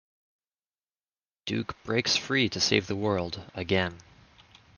Duke 1.45 1.75
breaks 1.83 2.15
free 2.15 2.49
to 2.49 2.59
save 2.59 2.87
the 2.87 2.95
world, 2.95 3.43
again. 3.53 3.99